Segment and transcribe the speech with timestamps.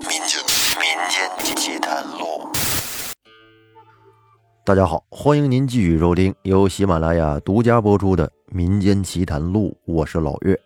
[0.00, 0.40] 民间
[0.80, 2.48] 民间奇谈录。
[4.64, 10.58] 大家好，欢迎您继续收听由喜马拉雅独家播出的《民间奇谈录》，我是老岳。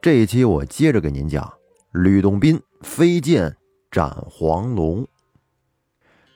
[0.00, 1.52] 这一期我接着给您讲
[1.92, 3.56] 吕洞宾飞剑
[3.88, 5.06] 斩黄龙。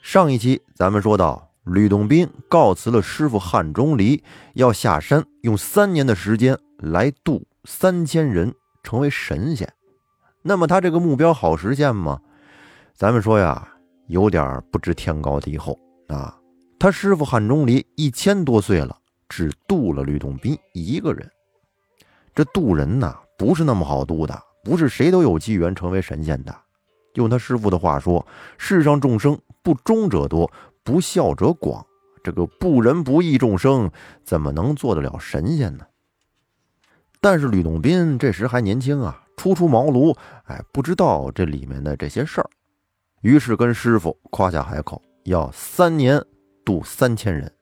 [0.01, 4.23] 上一期咱们说到，吕洞宾告辞了师傅汉钟离，
[4.55, 8.55] 要下山用三年的时间来渡三千人
[8.85, 9.69] 成为神仙。
[10.43, 12.21] 那么他这个目标好实现吗？
[12.97, 13.69] 咱们说呀，
[14.07, 15.79] 有点不知天高地厚
[16.09, 16.35] 啊。
[16.79, 18.97] 他师傅汉钟离一千多岁了，
[19.29, 21.31] 只渡了吕洞宾一个人。
[22.35, 26.57] 这渡人呐，不是那么好渡的，不是谁都有机缘成为神仙的。
[27.17, 30.51] 用他师傅的话说：“世上众生不忠者多，
[30.83, 31.85] 不孝者广。
[32.25, 33.91] 这个不仁不义众生，
[34.25, 35.85] 怎么能做得了神仙呢？”
[37.21, 39.23] 但是吕洞宾这时还年轻啊。
[39.37, 42.49] 初出茅庐，哎，不知道这里面的这些事儿，
[43.27, 46.25] 于是跟师傅夸下海口，要三年
[46.65, 47.53] 渡三千人。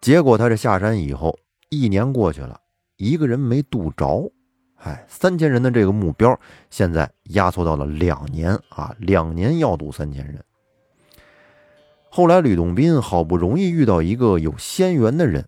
[0.00, 1.38] 结果他这下山以后，
[1.70, 2.60] 一年过去了，
[2.96, 4.28] 一个人没渡着，
[4.78, 6.36] 哎，三千人的这个目标
[6.70, 10.42] 现在压缩到了两年啊，两年要渡三千人。
[12.10, 15.46] 后来吕洞宾好不容易遇到一个有仙缘的人，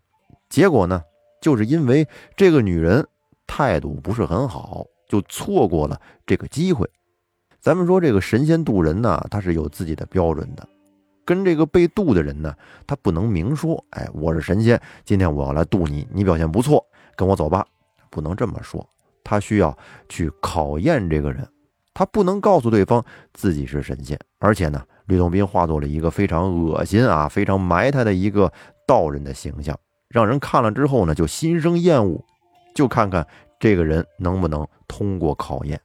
[0.48, 1.02] 结果呢，
[1.42, 3.04] 就是因为这个女人。
[3.50, 6.88] 态度不是很好，就错过了这个机会。
[7.68, 10.66] 咱们说这个神仙渡人呢，他是有自己的标准的，
[11.22, 16.82] 跟这个被渡的人呢，他不能明说，哎，我是神仙，今天我要来渡你，你表现不错，
[17.14, 17.66] 跟我走吧，
[18.08, 18.88] 不能这么说。
[19.22, 19.76] 他需要
[20.08, 21.46] 去考验这个人，
[21.92, 24.18] 他不能告诉对方自己是神仙。
[24.38, 28.50] 而且呢，吕洞宾化作了一个非常恶心啊、非常埋汰的一个
[28.86, 32.24] 道人的形象，让人看了之后呢，就心生厌恶。
[32.74, 33.26] 就看看
[33.60, 35.78] 这个人能不能通过考验。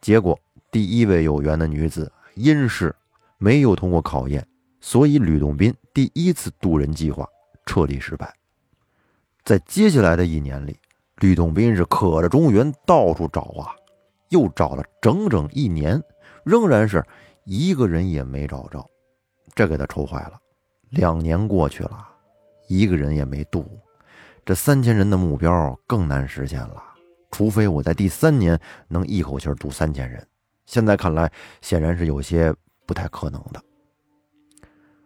[0.00, 0.36] 结果，
[0.74, 2.92] 第一位有缘的女子殷氏
[3.38, 4.44] 没有通过考验，
[4.80, 7.24] 所以吕洞宾第一次渡人计划
[7.64, 8.34] 彻底失败。
[9.44, 10.76] 在接下来的一年里，
[11.18, 13.70] 吕洞宾是可着中原到处找啊，
[14.30, 16.02] 又找了整整一年，
[16.42, 17.04] 仍然是
[17.44, 18.84] 一个人也没找着，
[19.54, 20.32] 这给他愁坏了。
[20.90, 22.04] 两年过去了，
[22.66, 23.64] 一个人也没渡。
[24.44, 26.82] 这三千人的目标更难实现了，
[27.30, 30.26] 除非我在第三年能一口气渡三千人。
[30.66, 31.30] 现在看来，
[31.60, 32.54] 显然是有些
[32.86, 33.62] 不太可能的。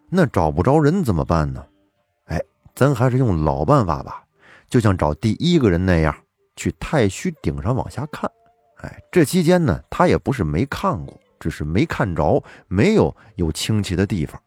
[0.09, 1.65] 那找不着人怎么办呢？
[2.25, 2.41] 哎，
[2.75, 4.23] 咱还是用老办法吧，
[4.67, 6.15] 就像找第一个人那样，
[6.55, 8.29] 去太虚顶上往下看。
[8.77, 14.41] 哎，这期间呢，他也不是没看过，只是没看着，没有有清奇的地方。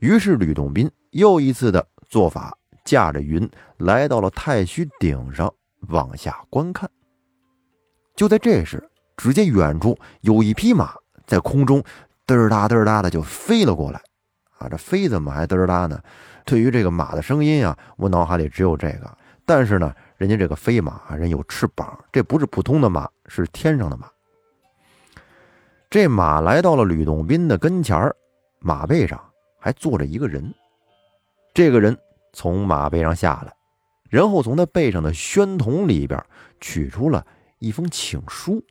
[0.00, 2.56] 于是吕洞宾又一次的做法。
[2.82, 5.52] 驾着云来到了太虚顶上，
[5.90, 6.90] 往下观看。
[8.16, 8.89] 就在这时，
[9.20, 10.94] 只见远处有一匹马
[11.26, 11.82] 在空中
[12.26, 14.00] 嘚儿哒嘚儿哒的就飞了过来。
[14.56, 16.00] 啊，这飞怎么还嘚儿哒呢？
[16.46, 19.18] 对于这个马的声音啊，我脑海里只有这个。
[19.44, 24.08] 但是呢，人家这个飞马人有翅膀，这不是普通的马，是天上的马。
[25.90, 28.16] 这马来到了吕洞宾的跟前儿
[28.60, 29.22] 马背上
[29.58, 30.54] 还坐着一个人。
[31.52, 31.94] 这个人。
[32.32, 33.52] 从马背上下来，
[34.08, 36.24] 然后从他背上的宣筒里边
[36.60, 37.26] 取出了
[37.58, 38.64] 一封请书。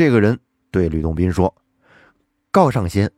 [0.00, 0.40] 这个人
[0.70, 1.54] 对吕洞宾说
[2.50, 3.10] ：“告上仙，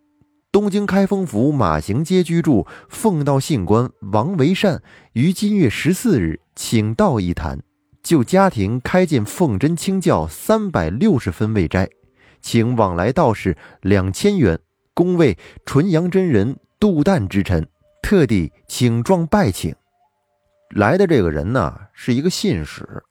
[0.50, 4.82] 东京开封府马行街居住奉道信官王维善
[5.12, 7.60] 于今月十四日请道一坛，
[8.02, 11.88] 就家庭开建奉真清教三百六十分位斋，
[12.40, 14.58] 请往来道士两千元，
[14.92, 17.64] 恭为纯阳真人杜旦之臣。”
[18.02, 19.72] 特地请状拜请
[20.70, 23.04] 来的这个人呢，是一个信使。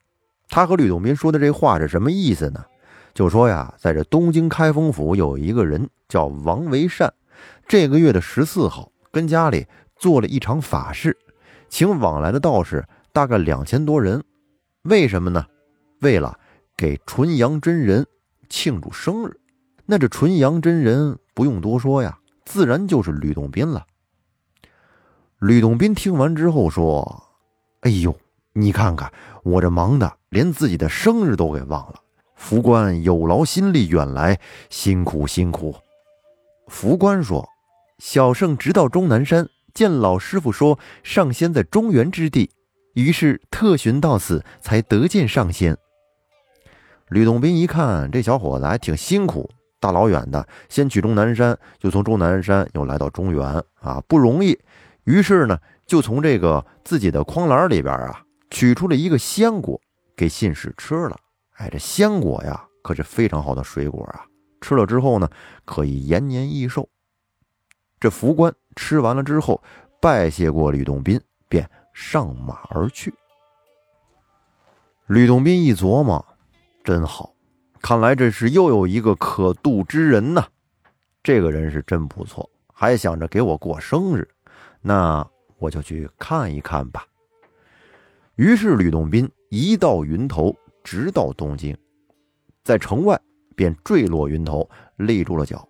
[0.50, 2.62] 他和吕洞宾说的这话是什么意思呢？
[3.14, 7.12] 就说呀，在这东京开封府有一个人叫王维善，
[7.68, 11.16] 这个月的十四号跟家里做了一场法事，
[11.68, 14.22] 请往来的道士大概两千多人。
[14.82, 15.46] 为什么呢？
[16.00, 16.38] 为了
[16.76, 18.06] 给纯阳真人
[18.48, 19.38] 庆祝生日。
[19.84, 23.84] 那这纯阳真人不用多说呀，自然就是吕洞宾了。
[25.38, 27.24] 吕洞宾听完之后说
[27.82, 28.16] ：“哎呦，
[28.52, 29.12] 你看看
[29.42, 31.94] 我这忙的，连自己的生日都给忘了。
[32.42, 34.36] 福官有劳心力远来，
[34.68, 35.76] 辛苦辛苦。”
[36.66, 37.48] 福官说
[37.98, 42.50] ：“小圣直到终南山，见老师傅说上仙在中原之地，
[42.94, 45.78] 于是特寻到此，才得见上仙。”
[47.08, 49.48] 吕洞宾一看这小伙子还挺辛苦，
[49.78, 53.46] 大老远的先去终南山，就从终南山又来到中原
[53.80, 54.58] 啊，不容易。
[55.04, 55.56] 于是呢，
[55.86, 59.80] 就从这个自己的筐篮里边啊，取出了一个鲜果
[60.16, 61.16] 给信使吃了。
[61.62, 64.26] 哎，这鲜果呀，可是非常好的水果啊，
[64.60, 65.30] 吃了之后呢，
[65.64, 66.88] 可以延年益寿。
[68.00, 69.62] 这福官吃完了之后，
[70.00, 73.14] 拜谢过吕洞宾，便上马而去。
[75.06, 76.26] 吕洞宾一琢磨，
[76.82, 77.32] 真好，
[77.80, 80.44] 看来这是又有一个可渡之人呐。
[81.22, 84.28] 这个人是真不错，还想着给我过生日，
[84.80, 85.24] 那
[85.58, 87.06] 我就去看一看吧。
[88.34, 91.76] 于是吕洞宾一到云头，直到东京，
[92.64, 93.20] 在城外
[93.54, 95.68] 便坠落云头，立住了脚。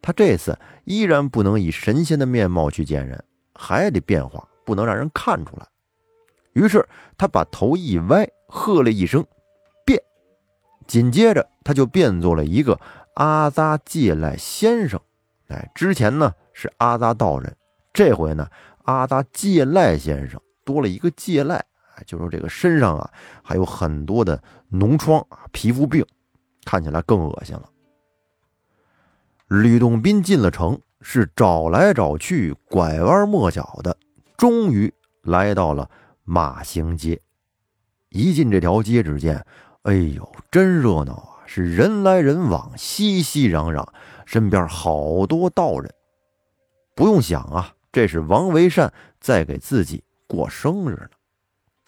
[0.00, 3.22] 他这次依然不能以神仙的面貌去见人，
[3.54, 5.66] 还得变化，不能让人看出来。
[6.52, 6.86] 于是
[7.16, 9.24] 他把头一歪，喝了一声
[9.84, 10.00] “变”，
[10.86, 12.80] 紧接着他就变做了一个
[13.14, 15.00] 阿扎借赖先生。
[15.48, 17.56] 哎，之前呢是阿扎道人，
[17.92, 18.48] 这回呢
[18.84, 21.64] 阿扎借赖先生多了一个借赖，
[22.06, 23.10] 就说这个身上啊
[23.42, 26.04] 还有很多的脓疮啊，皮肤病，
[26.64, 27.68] 看起来更恶心了。
[29.48, 33.96] 吕洞宾进了城，是找来找去，拐弯抹角的，
[34.36, 34.92] 终于
[35.22, 35.90] 来到了
[36.24, 37.20] 马行街。
[38.10, 39.44] 一进这条街，只见，
[39.82, 41.42] 哎呦，真热闹啊！
[41.46, 43.86] 是人来人往，熙熙攘攘，
[44.26, 45.90] 身边好多道人。
[46.94, 51.10] 不用想啊，这是王维善在给自己过生日呢，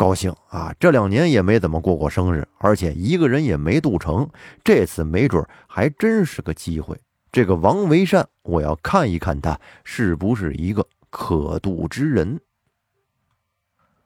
[0.01, 0.75] 高兴啊！
[0.81, 4.27] 这两年也没怎么过过生日，而且一个人也没渡成，
[4.65, 6.99] 这次没准还真是个机会。
[7.31, 12.41] 这个王维善，我要看一看他是不是一个可渡之人。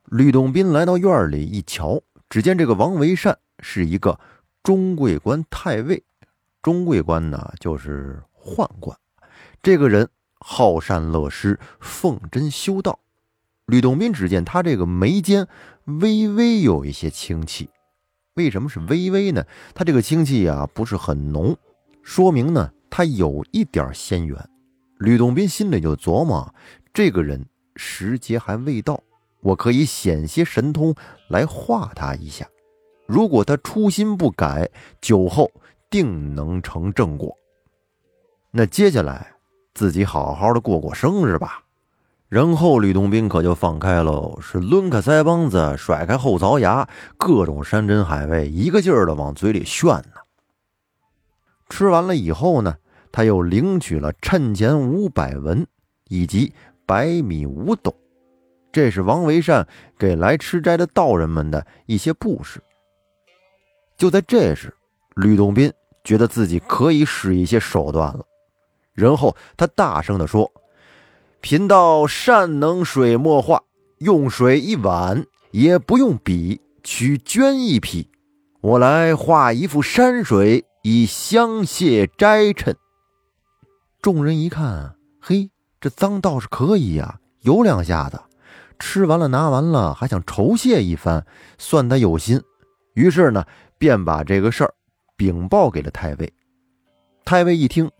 [0.06, 4.18] 吕洞宾来到院里一瞧，只见这个王维善是一个
[4.64, 6.02] 中贵官太尉。
[6.60, 8.98] 中贵官呢，就是宦官。
[9.62, 10.08] 这个人
[10.40, 12.98] 好善乐施，奉真修道。
[13.66, 15.48] 吕洞宾只见他这个眉间
[15.84, 17.70] 微微有一些清气，
[18.34, 19.44] 为什么是微微呢？
[19.74, 21.56] 他这个清气啊，不是很浓，
[22.02, 22.70] 说明呢。
[22.90, 24.38] 他有一点仙缘，
[24.98, 26.54] 吕洞宾心里就琢磨：
[26.92, 27.44] 这个人
[27.74, 29.02] 时节还未到，
[29.40, 30.94] 我可以显些神通
[31.28, 32.46] 来化他一下。
[33.08, 34.70] 如果他初心不改，
[35.00, 35.50] 酒后
[35.90, 37.36] 定能成正果。
[38.52, 39.32] 那接下来
[39.74, 41.63] 自己好好的过过生日吧。
[42.34, 50.20] 然后吕洞宾可就放开喽，是抡开腮帮子，甩开后槽牙，各种山珍海味一个劲儿的往嘴里炫呢。
[51.68, 52.74] 吃完了以后呢？
[53.12, 55.64] 他又领取了趁钱五百文，
[56.08, 56.52] 以及
[56.84, 57.94] 百米五斗，
[58.72, 59.64] 这是王维善
[59.96, 62.60] 给来吃斋的道人们的一些布施。
[63.96, 64.74] 就在这时，
[65.14, 65.72] 吕洞宾
[66.02, 68.26] 觉得自己可以使一些手段了，
[68.92, 70.50] 然后他大声地说
[71.44, 73.62] ：“贫道善能水墨画，
[73.98, 78.08] 用水一碗，也不用笔，取绢一匹，
[78.62, 82.74] 我来画一幅山水，以相谢斋臣。”
[84.00, 85.50] 众人一看，嘿，
[85.82, 88.18] 这脏倒是可以呀，有两下子。
[88.78, 91.26] 吃完了，拿完了，还想酬谢一番，
[91.58, 92.40] 算他有心。
[92.94, 93.44] 于是呢，
[93.76, 94.72] 便把这个事儿
[95.14, 96.32] 禀报给了太尉。
[97.22, 97.90] 太尉一听，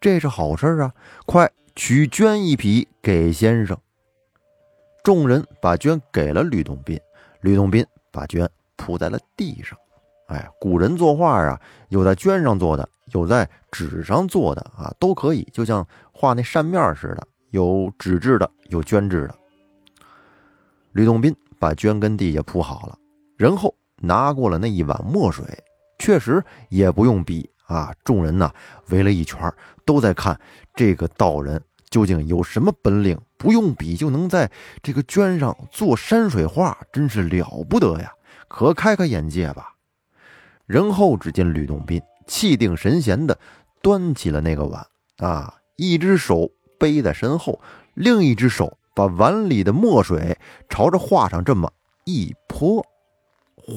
[0.00, 0.90] 这是好事啊，
[1.26, 3.76] 快取绢一匹给先生。
[5.04, 6.98] 众人把绢给了吕洞宾，
[7.42, 9.78] 吕洞宾把绢铺在了地上。
[10.28, 19.34] 哎，古人作画啊，有在绢上做的，有在纸上做的啊，都可以，就像画那扇面似的，有纸质的，有绢质的。
[20.92, 22.98] 吕洞宾把绢跟地下铺好了，
[23.36, 25.44] 然后拿过了那一碗墨水，
[25.98, 27.94] 确实也不用笔啊。
[28.02, 28.50] 众人呢
[28.88, 29.38] 围了一圈，
[29.84, 30.40] 都在看
[30.76, 34.48] 这个道人究竟有什么本领，不用笔就能在
[34.82, 38.12] 这个绢上做山水画，真是了不得呀！
[38.46, 39.74] 可开开眼界吧。
[40.66, 43.38] 然后只见吕洞宾气定神闲地
[43.82, 44.86] 端起了那个碗，
[45.18, 47.60] 啊，一只手背在身后，
[47.94, 50.36] 另一只手把碗里的墨水
[50.68, 51.72] 朝着画上这么
[52.04, 52.82] 一泼，
[53.56, 53.74] 哗！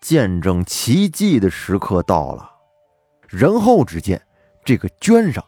[0.00, 2.50] 见证奇迹的时刻到了。
[3.28, 4.20] 然后只见
[4.64, 5.44] 这个绢上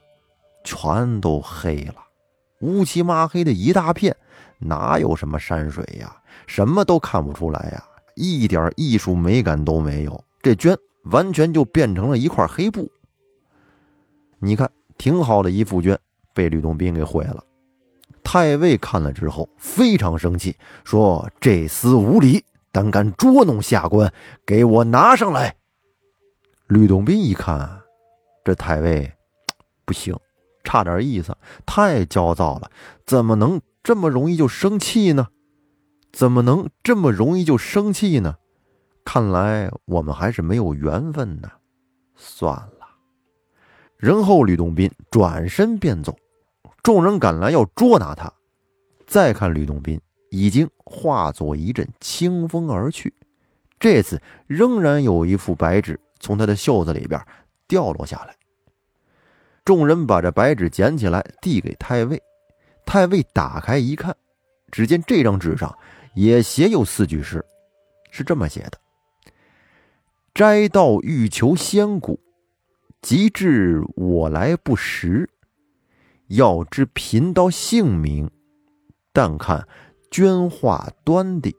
[0.65, 1.97] 全都黑了，
[2.61, 4.17] 乌漆抹黑的一大片，
[4.59, 6.17] 哪有什么山水呀？
[6.47, 7.85] 什么都看不出来呀！
[8.15, 12.91] 一点艺术美感都没有，这绢完全就变成了一块黑布。
[14.39, 15.97] 你看，挺好的一副绢，
[16.35, 17.43] 被吕洞宾给毁了。
[18.25, 24.13] 太尉看了之后非常生气，说：“这厮无礼，胆敢捉弄下官，
[24.47, 25.57] 给我拿上来！”
[26.69, 27.82] 吕洞宾一看，
[28.45, 29.13] 这太尉
[29.85, 30.17] 不行，
[30.65, 32.71] 差点意思，太焦躁了，
[33.07, 35.29] 怎么能这么容易就生气呢？
[36.13, 38.37] 怎么能这么容易就生气呢？
[39.05, 41.51] 看来我们还是没有缘分呢。
[42.15, 42.87] 算了。
[43.97, 46.17] 然后吕洞宾转身便走，
[46.83, 48.33] 众人赶来要捉拿他。
[49.07, 53.13] 再看吕洞宾已经化作一阵清风而去，
[53.79, 57.21] 这次仍然有一副白纸从他的袖子里边
[57.73, 58.37] 掉落下来。
[59.65, 62.23] 众人把这白纸捡起来递给太尉，
[62.85, 64.15] 太尉打开一看，
[64.71, 65.75] 只见这张纸上
[66.15, 67.43] 也写有四句诗，
[68.11, 68.73] 是这么写的
[70.35, 72.21] ：“斋道欲求仙骨。”
[73.01, 75.29] 及至我来不时，
[76.29, 78.31] 要知贫道姓名，
[79.13, 79.67] 但看
[80.11, 81.57] 绢画端地。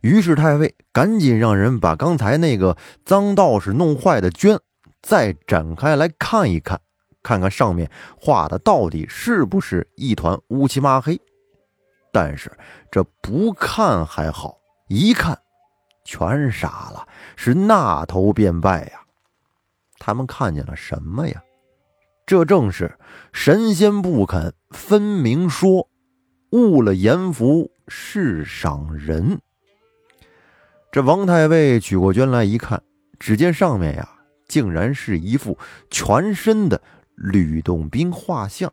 [0.00, 4.58] 于是太尉赶紧让人把刚才那个脏道士弄坏的绢
[5.02, 6.80] 再展开来看一看，
[7.22, 11.20] 看看上面画的到底是不是一团乌漆麻黑。
[12.12, 12.50] 但是
[12.90, 15.38] 这不看还好，一看
[16.04, 19.00] 全傻了，是那头便拜呀。
[19.98, 21.42] 他们看见了什么呀？
[22.26, 22.96] 这正是
[23.32, 25.88] 神仙不肯分明说，
[26.50, 29.40] 误了阎浮是赏人。
[30.92, 32.82] 这王太尉取过绢来一看，
[33.18, 34.08] 只见上面呀，
[34.50, 35.56] 竟然是一副
[35.90, 36.82] 全身的
[37.14, 38.70] 吕洞宾画像。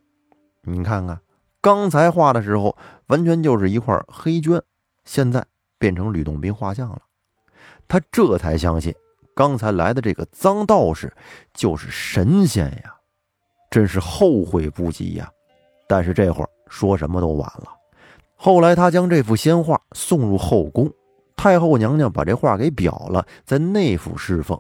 [0.64, 1.22] 你看看，
[1.62, 4.60] 刚才画的时候完全就是一块黑绢，
[5.06, 5.46] 现在
[5.78, 7.02] 变成吕洞宾画像了。
[7.88, 8.94] 他这才相信。
[9.36, 11.14] 刚才来的这个脏道士
[11.54, 12.96] 就是神仙呀，
[13.70, 15.30] 真是后悔不及呀！
[15.88, 17.68] 但是这会儿说什么都晚了。
[18.36, 20.92] 后来他将这幅仙画送入后宫，
[21.36, 24.60] 太后娘娘把这画给裱了，在内府侍奉。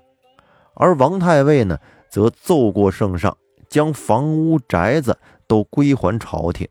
[0.79, 1.79] 而王太尉呢，
[2.09, 3.35] 则奏过圣上，
[3.67, 5.17] 将房屋宅子
[5.47, 6.67] 都归还朝廷，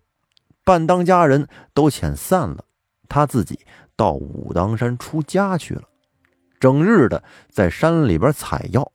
[0.65, 2.65] 半当家人都遣散了，
[3.09, 3.59] 他自己
[3.97, 5.83] 到武当山出家去了。
[6.61, 8.93] 整日的在山里边采药，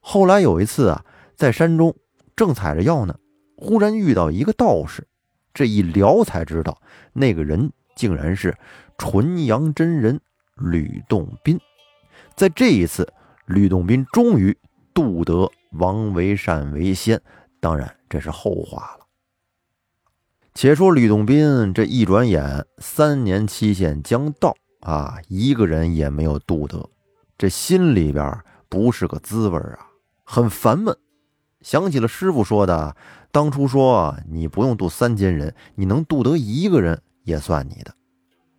[0.00, 1.96] 后来有一次啊，在山中
[2.36, 3.18] 正采着药呢，
[3.56, 5.06] 忽然遇到一个道士，
[5.54, 6.78] 这一聊才知道，
[7.14, 8.56] 那个人竟然是
[8.98, 10.20] 纯阳真人
[10.54, 11.58] 吕洞宾。
[12.36, 13.10] 在这一次，
[13.46, 14.56] 吕洞宾终于
[14.92, 17.20] 渡得王维善为仙，
[17.60, 19.06] 当然这是后话了。
[20.54, 24.54] 且说吕洞宾这一转眼，三年期限将到。
[24.80, 26.88] 啊，一个人也没有渡得，
[27.36, 28.38] 这心里边
[28.68, 29.88] 不是个滋味啊，
[30.22, 30.96] 很烦闷。
[31.60, 32.94] 想起了师傅说的，
[33.32, 37.92] 当初说你不用渡三千人，你能渡得一个人也算你的。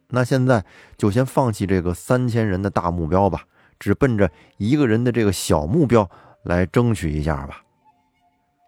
[0.10, 0.66] 那现在
[0.98, 3.46] 就先放弃这个三千人的大目标吧，
[3.80, 6.10] 只奔着一个人的这个小目标
[6.44, 7.64] 来争取一下吧。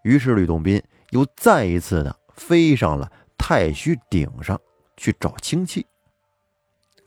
[0.03, 4.59] 于是吕洞宾又再一次的飞上了太虚顶上
[4.95, 5.85] 去找清气。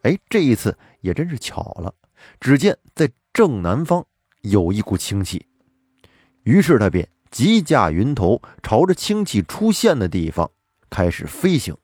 [0.03, 1.95] 哎，这一次也真是巧了。
[2.39, 4.05] 只见在正南方
[4.43, 5.47] 有一股清气，
[6.45, 10.51] 于是他便急驾云头，朝着清气出现的地方
[10.91, 11.77] 开始飞行。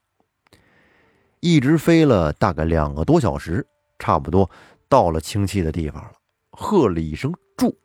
[1.40, 3.66] 一直飞了大概两个多小时，
[3.98, 4.48] 差不多
[4.88, 6.12] 到了清气的地方了，
[6.50, 7.78] 喝了一声“住”，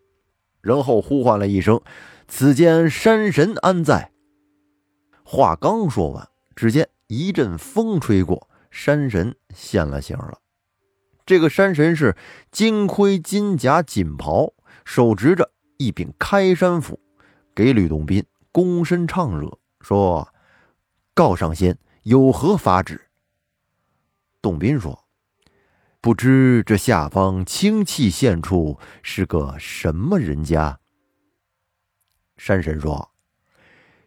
[0.62, 1.82] 然后呼唤了一声
[2.28, 4.12] ：“此间山神安在？”
[5.24, 8.50] 话刚说完，只见一阵风吹过。
[8.72, 10.40] 山神现了形了，
[11.28, 12.18] 这个山神是
[12.52, 14.52] 金盔金甲锦袍，
[14.84, 17.00] 手执着一柄开山斧，
[17.54, 20.28] 给吕洞宾躬身唱热，说
[21.14, 23.00] ：“告上仙，有何法旨？”
[24.42, 25.00] 洞宾说
[26.04, 30.78] ：“不知这下方清气现处是个什么人家？”
[32.36, 33.12] 山神说：“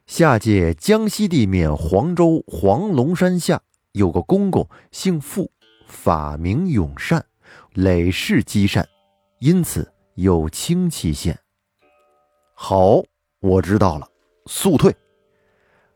[0.07, 3.62] 下界江西地面黄州黄龙山下。”
[3.97, 5.50] 有个公公姓傅，
[5.87, 7.25] 法名永善，
[7.73, 8.87] 累世积善，
[9.38, 11.38] 因此有清气现。
[12.53, 13.03] 好，
[13.41, 14.07] 我知道了，
[14.45, 14.95] 速退。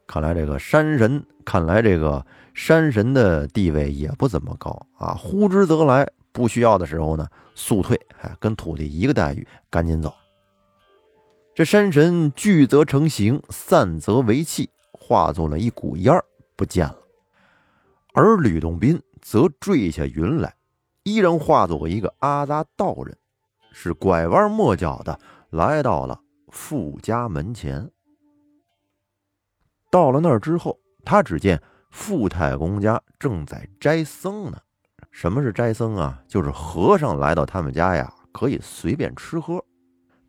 [0.06, 5.14] 看来这个山神，看来这个山神的地位也不怎么高啊。
[5.14, 7.98] 呼之则来，不需要的时候呢，速退。
[8.20, 10.12] 哎，跟土地一个待遇，赶紧走。
[11.54, 16.24] 这山神聚则成形，散则为气，化作了一股烟儿，
[16.56, 16.96] 不见了。
[18.12, 20.54] 而吕洞宾则坠下云来，
[21.02, 23.16] 依然化作一个阿扎道人，
[23.72, 25.18] 是拐弯抹角的
[25.50, 27.90] 来到了傅家门前。
[29.90, 34.58] 到了那儿之后，他只见傅太公家正在斋僧呢。
[35.10, 36.22] 什么是斋僧啊？
[36.28, 39.64] 就是和尚来到他们家呀，可以随便吃喝。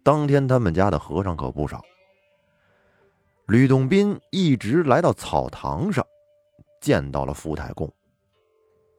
[0.03, 1.81] 当天他们家的和尚可不少。
[3.47, 6.05] 吕洞宾一直来到草堂上。
[6.79, 7.93] 见到了傅太公，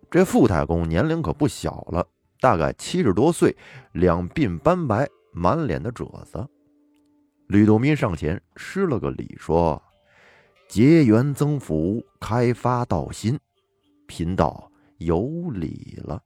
[0.09, 2.07] 这傅太公年龄可不小了，
[2.41, 3.57] 大概七十多岁，
[3.91, 6.49] 两鬓斑白，满脸的褶子。
[7.49, 9.83] 吕洞宾上前施了个礼，说
[10.73, 13.39] ：“结缘增福，开发道心，
[14.07, 16.19] 贫道有礼了。”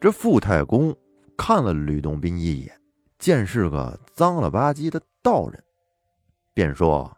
[0.00, 0.96] 这傅太公
[1.36, 2.74] 看了吕洞宾一眼，
[3.18, 5.62] 见是个脏了吧唧的道人，
[6.54, 7.14] 便说：“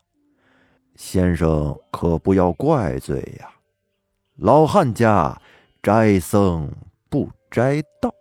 [0.96, 3.48] 先生可不要怪罪呀，
[4.38, 5.40] 老汉家
[5.84, 6.68] 斋僧
[7.08, 8.12] 不斋道，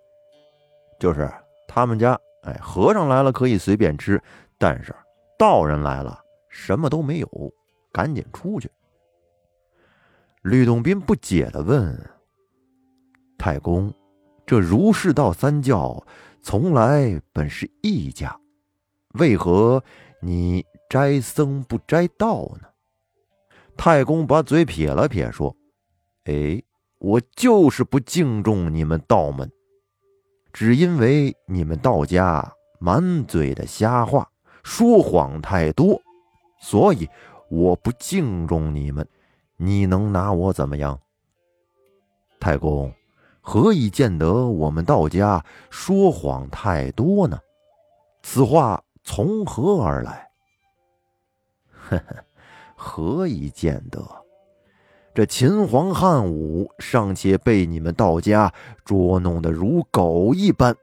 [1.00, 1.28] 就是
[1.68, 4.22] 他们家。”哎，和尚来了可以随便吃，
[4.60, 4.96] 但是
[5.36, 7.54] 道人来了什么都没有，
[7.92, 8.70] 赶紧出去。
[10.42, 12.10] 吕洞宾不解的问
[13.38, 13.94] ：“太公，
[14.46, 16.06] 这儒释道三教
[16.42, 18.40] 从来本是一家，
[19.14, 19.84] 为何
[20.22, 22.68] 你斋僧不斋道呢？”
[23.78, 25.56] 太公把嘴撇了撇，说
[26.26, 26.62] ：“哎，
[27.00, 29.52] 我就是不敬重你们道门。”
[30.54, 34.30] 只因为你们道家满嘴的瞎话，
[34.64, 36.02] 说谎太多，
[36.60, 37.08] 所以
[37.52, 39.06] 我不敬重你们。
[39.58, 41.00] 你能拿我怎么样？
[42.40, 42.92] 太公，
[43.42, 47.38] 何以见得我们道家说谎太多呢？
[48.24, 50.30] 此话从何而来？
[51.90, 52.16] 呵呵，
[52.76, 54.02] 何以见得？
[55.14, 58.52] 这秦皇汉武尚且被你们道家
[58.86, 60.74] 捉弄得如狗一般，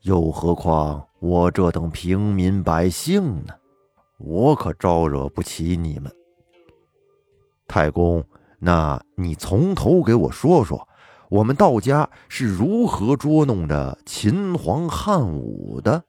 [0.00, 3.54] 又何况我这等平民百姓呢？
[4.22, 6.10] 我可招惹不起你们。
[7.66, 8.24] 太公，
[8.58, 10.86] 那你从头给我说说，
[11.28, 16.04] 我们道家是如何捉弄着秦皇汉武的？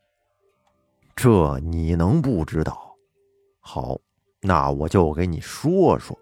[1.16, 2.96] 这你能不知道？
[3.60, 3.98] 好，
[4.42, 6.18] 那我就给你说说。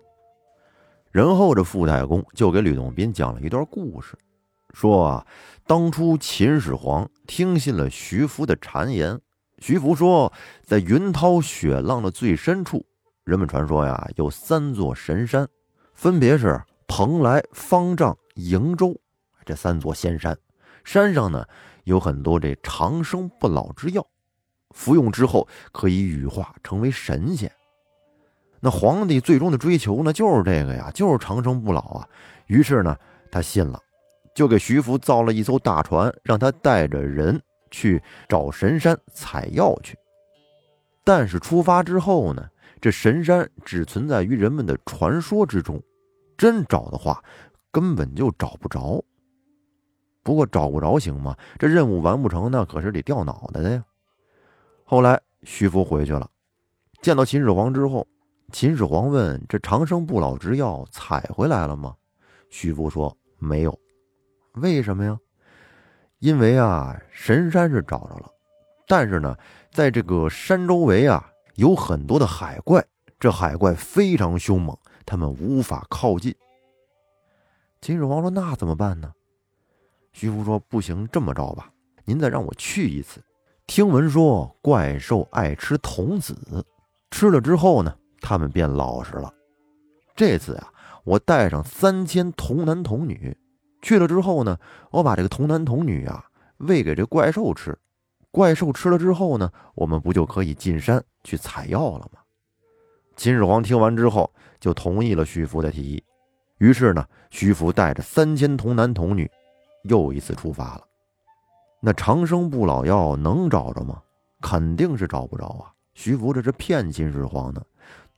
[1.09, 4.17] 然后这傅太公就给吕洞宾讲了一段故事，
[4.73, 5.27] 说啊，
[5.65, 9.19] 当初秦始皇听信了徐福的谗言，
[9.61, 10.33] 徐福说，
[10.65, 12.83] 在云涛雪浪的最深处，
[13.23, 15.47] 人们传说呀，有三座神山，
[15.93, 18.99] 分别是蓬莱、方丈、瀛洲
[19.45, 20.35] 这三座仙山，
[20.83, 21.45] 山上呢
[21.83, 24.03] 有很多这长生不老之药，
[24.71, 27.49] 服用之后可以羽化成为神仙。
[28.59, 32.07] 那皇帝最终的追求呢，就是这个呀，就是长生不老啊。
[32.47, 32.97] 于是呢，
[33.31, 33.79] 他信了，
[34.35, 37.39] 就给徐福造了一艘大船，让他带着人
[37.71, 39.97] 去找神山采药去。
[41.03, 42.47] 但是出发之后呢，
[42.79, 45.81] 这神山只存在于人们的传说之中，
[46.37, 47.23] 真找的话，
[47.71, 49.03] 根本就找不着。
[50.21, 51.35] 不过找不着行吗？
[51.57, 53.83] 这任务完不成，那可是得掉脑袋的呀。
[54.83, 56.29] 后来徐福回去了，
[57.01, 58.07] 见到秦始皇之后。
[58.53, 61.95] 秦始皇问：“这长生不老之药采回来了吗？”
[62.51, 63.79] 徐福说：“没有。”
[64.59, 65.17] 为什么呀？
[66.21, 68.31] 因为啊，神山是找着了，
[68.87, 69.35] 但是呢，
[69.71, 72.85] 在这个山周围啊，有很多的海怪，
[73.19, 76.31] 这海怪非常凶猛，他们无法靠近。
[77.81, 79.11] 秦始皇说：“那怎么办呢？”
[80.13, 81.71] 徐福说：“不行，这么着吧，
[82.05, 83.19] 您再让我去一次。
[83.65, 86.37] 听闻说怪兽爱吃童子，
[87.09, 89.33] 吃了之后呢？”他们变老实了。
[90.15, 90.71] 这次啊，
[91.03, 93.35] 我带上三千童男童女
[93.81, 94.57] 去了之后呢，
[94.91, 96.25] 我把这个童男童女啊
[96.57, 97.77] 喂给这怪兽吃，
[98.31, 102.19] 怪兽吃了之后呢，我们不就可以进山去采药了吗？
[103.15, 106.03] 秦始皇听完之后就同意了徐福的提议。
[106.59, 109.29] 于是呢，徐福带着三千童男童女
[109.83, 110.81] 又一次出发了。
[111.79, 114.01] 那长生不老药能找着吗？
[114.39, 115.73] 肯定是找不着啊！
[115.93, 117.61] 徐福这是骗秦始皇呢。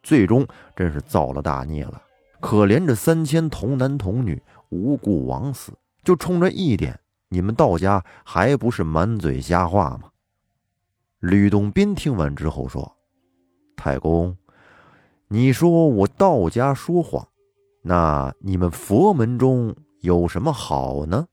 [0.02, 0.46] 最终
[0.76, 2.02] 真是造了大孽了，
[2.42, 5.74] 可怜这三千童男童女无故枉死，
[6.04, 7.00] 就冲这一点，
[7.30, 10.10] 你们道家还不是满嘴瞎话吗？
[11.20, 12.96] 吕洞宾听完之后说
[13.78, 14.38] ：“太公，
[15.28, 17.28] 你说我道家说谎，
[17.82, 21.28] 那你们佛门中有什么好呢？”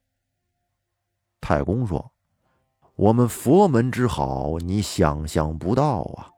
[1.40, 2.12] 太公说
[2.96, 6.30] ：“我们佛门之好，你想象不到啊！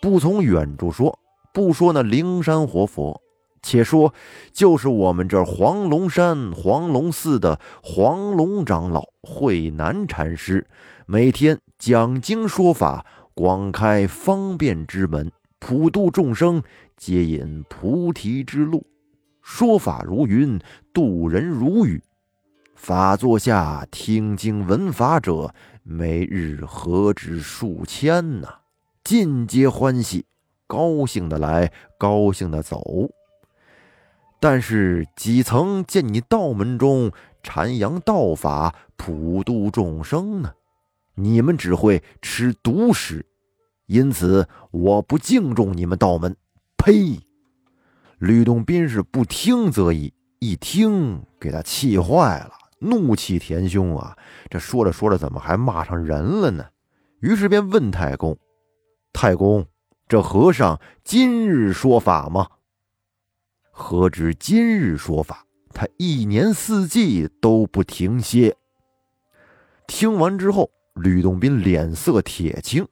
[0.00, 1.18] 不从远处说。”
[1.54, 3.20] 不说那灵山活佛，
[3.62, 4.12] 且说
[4.52, 10.66] 就是我们这黄龙山黄龙寺的黄龙长老慧南禅师，
[11.06, 16.62] 每天讲经说法，广开方便之门，普度众生，
[16.96, 18.84] 接引菩提之路，
[19.40, 20.58] 说法如云，
[20.92, 22.02] 度人如雨。
[22.74, 28.48] 法座下听经闻法者，每日何止数千呐，
[29.04, 30.26] 尽皆欢喜。
[30.66, 32.82] 高兴的来，高兴的走。
[34.42, 37.12] 但是几曾见你道门中
[37.44, 40.52] 阐扬道法，普度众生呢？
[41.14, 43.24] 你们只会吃独食，
[43.86, 46.34] 因此我不敬重你们道门。
[46.76, 47.20] 呸！
[48.18, 52.50] 吕洞宾是不听则已，一听给他气坏了，
[52.80, 54.16] 怒气填胸啊！
[54.50, 56.66] 这说着说着，怎么还骂上人了呢？
[57.20, 58.36] 于是便问太公
[59.14, 59.64] ：“太公，
[60.08, 62.48] 这和尚今日说法吗？”
[63.74, 68.54] 何止今日说法，他一年四季都不停歇。
[69.86, 72.86] 听完之后，吕洞宾脸色铁青，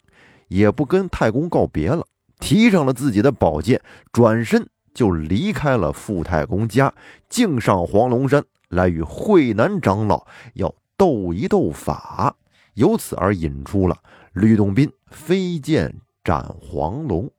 [0.49, 2.07] 也不跟太公告别了，
[2.41, 6.93] 提上了自己的宝剑，转身就离开了傅太公家，
[7.29, 12.35] 径上黄龙山来与慧南长老要斗一斗法，
[12.73, 13.99] 由此而引出了
[14.33, 17.31] 吕洞宾飞剑斩黄龙。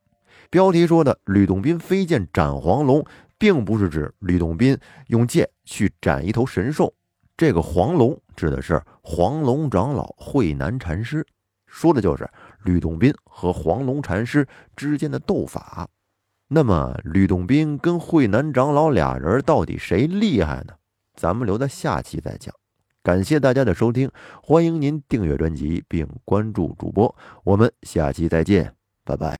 [0.51, 3.03] 标题说的吕洞宾飞剑斩黄龙。
[3.41, 4.77] 并不是指吕洞宾
[5.07, 6.93] 用剑去斩一头神兽，
[7.35, 11.25] 这个黄龙指的是黄龙长老慧南禅师，
[11.65, 12.29] 说的就是
[12.65, 15.89] 吕洞宾和黄龙禅师之间的斗法。
[16.49, 20.75] 那么，吕洞宾跟慧南长老俩人到底谁厉害呢？
[21.15, 22.53] 咱们留在下期再讲。
[23.01, 24.11] 感谢大家的收听，
[24.43, 29.27] 欢迎您订阅专辑并关注主播，我们下期再见，拜拜。